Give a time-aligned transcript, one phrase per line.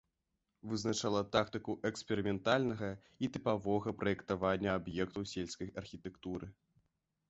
[0.69, 2.91] Вызначала тактыку эксперыментальнага
[3.27, 6.55] і тыпавога праектавання аб'ектаў сельскай архітэктуры.